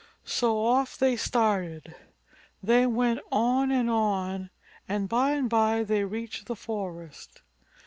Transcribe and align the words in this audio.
So 0.25 0.65
off 0.65 0.97
they 0.97 1.15
started. 1.15 1.93
They 2.63 2.87
went 2.87 3.19
on 3.31 3.69
and 3.69 3.87
on 3.87 4.49
and 4.89 5.07
by 5.07 5.33
and 5.33 5.47
by 5.47 5.83
they 5.83 6.05
reached 6.05 6.47
the 6.47 6.55
forest. 6.55 7.43